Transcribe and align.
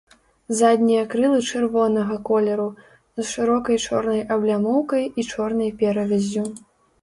Заднія 0.59 1.01
крылы 1.11 1.41
чырвонага 1.51 2.15
колеру, 2.29 2.65
з 3.21 3.25
шырокай 3.33 3.77
чорнай 3.85 4.23
аблямоўкай 4.37 5.03
і 5.11 5.21
чорнай 5.35 5.71
перавяззю. 5.85 6.45